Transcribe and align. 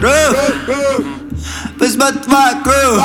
друг 0.00 0.36
Посмотри 1.78 2.20
вокруг 2.26 3.04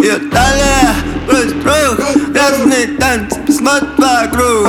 Ее 0.00 0.18
талия 0.30 0.94
плюс 1.28 1.52
друг 1.52 1.98
Грязные 2.30 2.86
танцы, 2.98 3.40
посмотри 3.46 3.88
вокруг 3.98 4.68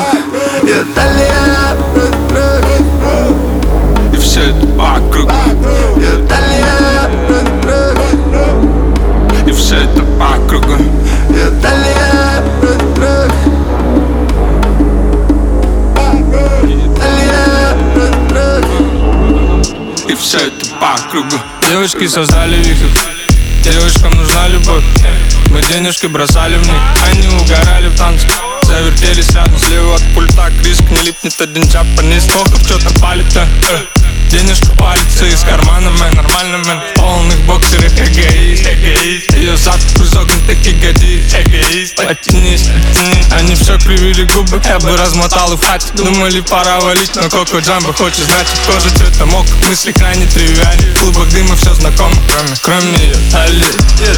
Ее 0.64 0.86
талия 0.96 1.76
плюс 1.94 2.12
друг 2.30 2.64
И 4.14 4.18
все 4.18 4.42
это 4.50 4.68
по 4.68 5.00
И 20.12 20.16
все 20.16 20.40
это 20.40 20.66
по 20.76 20.98
кругу. 21.10 21.38
Девочки 21.70 22.06
создали 22.06 22.58
вихрь 22.58 22.84
Девушкам 23.64 24.12
нужна 24.12 24.50
любовь. 24.50 24.84
Мы 25.50 25.62
денежки 25.62 26.08
бросали 26.08 26.58
в 26.58 26.68
них. 26.68 26.82
Они 27.06 27.30
угорали 27.30 27.88
в 27.88 27.98
танце. 27.98 28.28
Завертелись 28.64 29.30
рядом 29.30 29.58
слева 29.58 29.96
от 29.96 30.04
пульта. 30.14 30.52
Криск 30.62 30.84
не 30.90 31.02
липнет 31.04 31.40
один 31.40 31.64
джапанис 31.64 32.28
Ох, 32.36 32.48
что-то 32.60 32.94
палит, 33.00 33.26
а, 33.38 33.48
э. 33.72 34.02
Денежка 34.30 34.76
палится 34.76 35.26
из 35.26 35.44
кармана, 35.44 35.90
мэн 35.92 36.14
Нормально, 36.14 36.58
мэн. 36.58 36.82
В 36.94 37.00
полных 37.00 37.40
боксерах 37.46 37.94
эгоист, 37.94 38.68
эгоист 38.68 39.31
Ее 39.42 39.58
зад 39.58 39.80
изогнутых 39.96 40.64
ягодиц 40.64 41.94
потянись, 41.98 42.70
Они 43.32 43.56
все 43.56 43.76
кривили 43.80 44.24
губы 44.26 44.62
Я 44.64 44.78
бы 44.78 44.96
размотал 44.96 45.52
и 45.54 45.58
хате. 45.58 45.88
Думали 45.96 46.42
пора 46.42 46.80
валить, 46.80 47.16
но 47.16 47.24
Коко 47.24 47.58
Джамбо 47.58 47.92
хочет 47.92 48.26
знать 48.26 48.48
Кожа 48.68 48.96
цвета 48.96 49.26
мок, 49.26 49.48
мысли 49.68 49.94
крайне 49.94 50.28
тривиальны 50.28 50.94
В 50.94 51.00
клубах 51.00 51.28
дыма 51.30 51.56
все 51.56 51.74
знакомо 51.74 52.14
Кроме, 52.28 52.56
кроме 52.62 52.92
ее 53.04 53.16
талии 53.32 53.66
Ее 54.00 54.14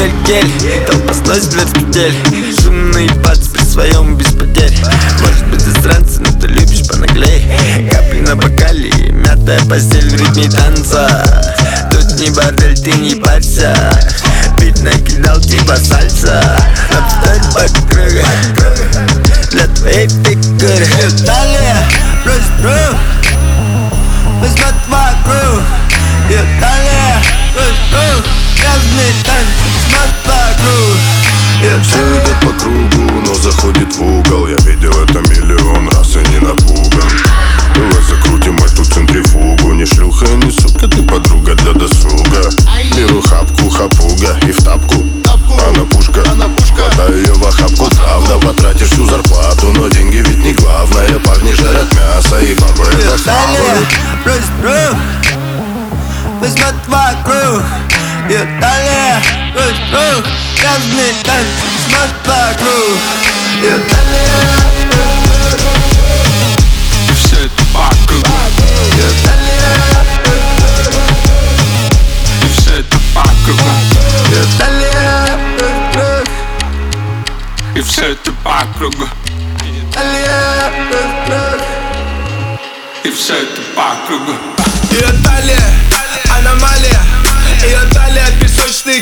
Кель, 0.00 0.12
кель, 0.24 0.86
толпа 0.86 1.12
сносит 1.12 1.52
в 1.52 1.72
петель. 1.74 2.14
Шумный 2.62 3.10
бац 3.22 3.48
при 3.48 3.62
своем 3.62 4.16
без 4.16 4.28
потерь. 4.28 4.74
Может 5.20 5.46
быть 5.48 5.60
засранцы, 5.60 6.20
но 6.20 6.40
ты 6.40 6.46
любишь 6.46 6.88
понаглей. 6.88 7.44
Капли 7.90 8.20
на 8.20 8.34
бокале, 8.34 8.88
и 8.88 9.12
мятая 9.12 9.60
постель 9.66 10.08
в 10.08 10.14
ритме 10.14 10.48
танца. 10.48 11.06
Тут 11.90 12.18
не 12.18 12.30
бордель, 12.30 12.78
ты 12.78 12.92
не 12.92 13.14
парься. 13.16 13.76
Бит 14.58 14.82
накидал 14.82 15.38
типа 15.38 15.76
сальса 15.76 16.42
Обстань 16.90 17.52
по 17.52 17.60
кругу 17.88 18.24
Для 19.50 19.66
твоей 19.68 20.08
фигуры. 20.08 20.86
Талия 21.26 21.76
плюс 22.24 22.44
друг 22.58 22.96
Посмотри 24.40 24.80
вокруг 24.88 25.62
Ее 26.30 26.40
талия 26.58 27.22
плюс 27.54 27.76
друг 27.90 28.24
Грязные 28.60 29.12
танцы, 29.24 29.69
Ее 31.62 31.78
Все 31.82 31.98
идет 31.98 32.40
по 32.40 32.58
кругу, 32.58 33.20
но 33.26 33.34
заходит 33.34 33.94
в 33.94 34.02
угол 34.02 34.46
Я 34.46 34.56
видел 34.64 34.92
это 35.02 35.20
миллион 35.30 35.88
раз 35.90 36.16
и 36.16 36.28
не 36.30 36.38
напуган 36.38 37.10
Давай 37.74 38.02
закрутим 38.08 38.56
эту 38.56 38.82
центрифугу 38.84 39.74
Не 39.74 39.84
шлюха, 39.84 40.26
не 40.26 40.50
сука, 40.50 40.88
ты 40.88 41.02
подруга 41.02 41.54
для 41.56 41.72
досуга 41.72 42.50
Беру 42.96 43.20
хапку, 43.20 43.68
хапуга 43.68 44.38
и 44.46 44.52
в 44.52 44.64
тапку 44.64 45.04
Она 45.68 45.84
пушка, 45.84 46.22
хватаю 46.74 47.18
ее 47.18 47.34
в 47.34 47.46
охапку 47.46 47.90
Правда, 47.94 48.38
потратишь 48.38 48.88
всю 48.88 49.04
зарплату 49.04 49.72
Но 49.74 49.88
деньги 49.88 50.16
ведь 50.16 50.42
не 50.42 50.54
главное 50.54 51.18
Парни 51.24 51.52
жарят 51.52 51.92
мясо 51.94 52.40
и 52.40 52.54
бабы 52.54 52.84
это 52.86 53.18
хавают 53.18 53.88
Посмотри 56.40 56.78
вокруг 56.88 57.62
Ее 58.30 58.48
талия 58.60 59.22
Грязные 60.60 61.14
танцы, 61.24 61.64
посмотри 61.74 62.20
вокруг 62.26 63.00
Ее 63.62 63.78
талия 63.78 64.44
плюс 64.90 65.22
друг 65.52 65.72
И 67.08 67.12
все 67.14 67.36
это 67.46 67.62
по 67.72 67.88
кругу 68.06 68.36
Ее 68.92 69.08
талия 69.24 70.04
плюс 70.22 70.48
друг 70.76 70.94
И 72.42 72.52
все 72.52 72.72
это 72.80 72.98
по 73.14 73.24
кругу 73.46 73.72
Ее 74.28 74.44
талия 74.58 75.38
плюс 75.56 75.76
друг 75.94 76.28
И 77.74 77.80
все 77.80 78.04
это 78.12 78.30
друг 81.26 81.62
И 83.04 83.10
все 83.10 83.34
это 83.34 83.62
по 83.74 83.88
кругу 84.06 84.34
Ее 84.90 85.10
талия, 85.24 85.68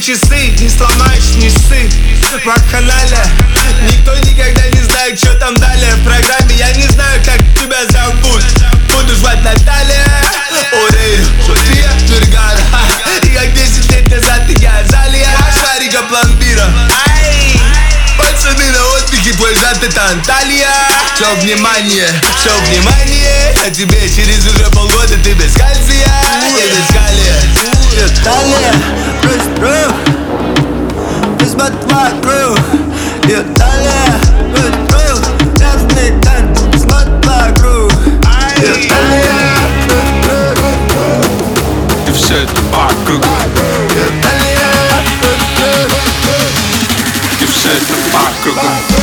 часы 0.08 0.54
Не 0.58 0.70
сломаешь, 0.70 1.36
не 1.36 1.50
ссы 1.50 1.90
Вакханалия 2.46 3.26
Никто 3.90 4.16
никогда 4.16 4.66
не 4.68 4.82
знает, 4.82 5.18
что 5.18 5.34
там 5.34 5.54
далее. 5.56 5.94
В 5.96 6.04
программе 6.04 6.54
я 6.56 6.72
не 6.72 6.86
знаю, 6.88 7.20
как 7.24 7.38
тебя 7.54 7.86
зовут. 7.90 8.42
Буду 8.90 9.14
звать 9.16 9.42
Наталья. 9.42 10.04
Орею, 10.72 11.26
София 11.46 11.90
Вергара 12.08 12.58
И 13.22 13.28
как 13.28 13.52
10 13.52 13.92
лет 13.92 14.10
назад 14.10 14.42
я 14.48 14.78
Азалия 14.78 15.28
Шарика 15.60 16.02
пломбира! 16.04 16.66
Пацаны 18.16 18.70
на 18.72 18.84
отдыхе, 18.96 19.32
твой 19.34 19.54
жат 19.54 19.82
это 19.82 20.10
Анталия. 20.10 20.68
Все 21.14 21.34
внимание, 21.36 22.08
все 22.36 22.50
внимание. 22.62 23.54
А 23.64 23.70
тебе 23.70 24.08
через 24.08 24.44
уже 24.46 24.64
полгода 24.70 25.16
ты 25.22 25.34
без 25.34 25.52
кальция. 25.52 26.08
Я 26.56 26.66
без 26.66 26.86
калия 26.92 27.68
талия 28.24 28.72
плюс 29.22 29.42
Ее 48.60 48.97